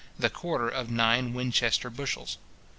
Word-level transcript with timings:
the 0.17 0.31
quarter 0.31 0.67
of 0.67 0.89
nine 0.89 1.31
Winchester 1.31 1.91
bushels. 1.91 2.39